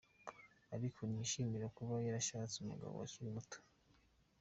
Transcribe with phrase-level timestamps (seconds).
[0.75, 3.57] Ariko ntiyishimiye kuba yarashatse umugabo akiri muto.